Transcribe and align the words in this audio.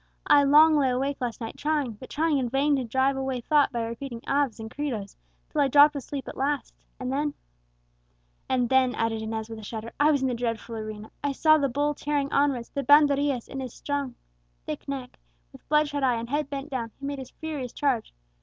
I 0.25 0.43
long 0.43 0.75
lay 0.79 0.89
awake 0.89 1.21
last 1.21 1.39
night 1.41 1.57
trying, 1.57 1.91
but 1.91 2.09
trying 2.09 2.39
in 2.39 2.49
vain, 2.49 2.75
to 2.77 2.83
drive 2.83 3.15
away 3.15 3.39
thought 3.41 3.71
by 3.71 3.83
repeating 3.83 4.23
aves 4.27 4.59
and 4.59 4.71
credos, 4.71 5.15
till 5.51 5.61
I 5.61 5.67
dropped 5.67 5.95
asleep 5.95 6.27
at 6.27 6.35
last, 6.35 6.73
and 6.99 7.13
then 7.13 7.35
and 8.49 8.67
then," 8.67 8.95
added 8.95 9.21
Inez 9.21 9.47
with 9.47 9.59
a 9.59 9.63
shudder, 9.63 9.91
"I 9.99 10.09
was 10.09 10.23
in 10.23 10.27
the 10.27 10.33
dreadful 10.33 10.75
arena! 10.75 11.11
I 11.23 11.33
saw 11.33 11.59
the 11.59 11.69
bull 11.69 11.93
tearing 11.93 12.33
onwards, 12.33 12.69
the 12.71 12.81
banderillas 12.81 13.47
in 13.47 13.59
his 13.59 13.73
thick 13.75 13.77
strong 13.77 14.15
neck; 14.87 15.19
with 15.51 15.69
bloodshot 15.69 16.01
eye, 16.01 16.15
and 16.15 16.31
head 16.31 16.49
bent 16.49 16.71
down, 16.71 16.89
he 16.99 17.05
made 17.05 17.19
his 17.19 17.29
furious 17.29 17.71
charge! 17.71 18.11